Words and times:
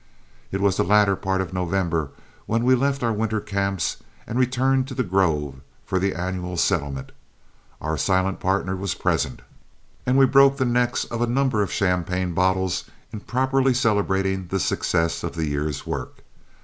It 0.51 0.61
was 0.61 0.77
the 0.77 0.83
latter 0.83 1.15
part 1.15 1.41
of 1.41 1.53
November 1.53 2.09
when 2.47 2.63
we 2.63 2.73
left 2.73 3.03
our 3.03 3.13
winter 3.13 3.39
camps 3.39 3.97
and 4.25 4.39
returned 4.39 4.87
to 4.87 4.95
The 4.95 5.03
Grove 5.03 5.61
for 5.85 5.99
the 5.99 6.15
annual 6.15 6.57
settlement. 6.57 7.11
Our 7.79 7.97
silent 7.99 8.39
partner 8.39 8.75
was 8.75 8.95
present, 8.95 9.43
and 10.07 10.17
we 10.17 10.25
broke 10.25 10.57
the 10.57 10.65
necks 10.65 11.05
of 11.05 11.21
a 11.21 11.27
number 11.27 11.61
of 11.61 11.71
champagne 11.71 12.33
bottles 12.33 12.85
in 13.13 13.19
properly 13.19 13.75
celebrating 13.75 14.47
the 14.47 14.59
success 14.59 15.21
of 15.23 15.35
the 15.35 15.45
year's 15.45 15.85
work. 15.85 16.23